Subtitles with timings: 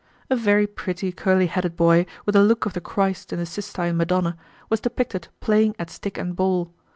[0.31, 3.95] A very pretty curly headed boy with a look of the Christ in the Sistine
[3.97, 4.35] Madonna
[4.67, 6.73] was depicted playing at stick and ball.